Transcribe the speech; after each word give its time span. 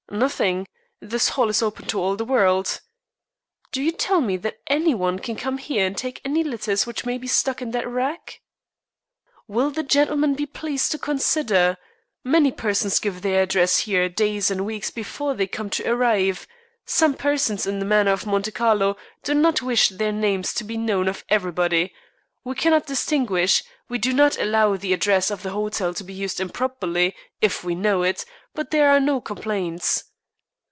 "Nothing. 0.13 0.67
This 0.99 1.29
hall 1.29 1.47
is 1.47 1.63
open 1.63 1.85
to 1.87 1.97
all 1.97 2.17
the 2.17 2.25
world." 2.25 2.81
"Do 3.71 3.81
you 3.81 3.93
tell 3.93 4.19
me 4.19 4.35
that 4.35 4.57
any 4.67 4.93
one 4.93 5.19
can 5.19 5.37
come 5.37 5.57
here 5.57 5.85
and 5.87 5.97
take 5.97 6.19
any 6.25 6.43
letters 6.43 6.85
which 6.85 7.05
may 7.05 7.17
be 7.17 7.27
stuck 7.27 7.61
in 7.61 7.71
that 7.71 7.87
rack?" 7.87 8.41
"Will 9.47 9.71
the 9.71 9.83
gentleman 9.83 10.33
be 10.35 10.45
pleased 10.45 10.91
to 10.91 10.97
consider? 10.97 11.77
Many 12.25 12.51
persons 12.51 12.99
give 12.99 13.21
their 13.21 13.43
address 13.43 13.77
here 13.77 14.09
days 14.09 14.51
and 14.51 14.65
weeks 14.65 14.91
before 14.91 15.33
they 15.33 15.47
come 15.47 15.69
to 15.69 15.89
arrive. 15.89 16.45
Some 16.85 17.13
persons, 17.13 17.65
in 17.65 17.79
the 17.79 17.85
manner 17.85 18.11
of 18.11 18.25
Monte 18.27 18.51
Carlo, 18.51 18.97
do 19.23 19.33
not 19.33 19.61
wish 19.61 19.87
their 19.89 20.11
names 20.11 20.53
to 20.55 20.65
be 20.65 20.75
known 20.75 21.07
of 21.07 21.23
everybody. 21.29 21.93
We 22.43 22.55
cannot 22.55 22.87
distinguish. 22.87 23.63
We 23.87 23.99
do 23.99 24.13
not 24.13 24.37
allow 24.39 24.75
the 24.75 24.93
address 24.93 25.29
of 25.29 25.43
the 25.43 25.51
hotel 25.51 25.93
to 25.93 26.03
be 26.03 26.13
used 26.13 26.39
improperly, 26.39 27.15
if 27.39 27.63
we 27.63 27.75
know 27.75 28.01
it; 28.01 28.25
but 28.55 28.71
there 28.71 28.89
are 28.89 28.99
no 28.99 29.21
complaints." 29.21 30.05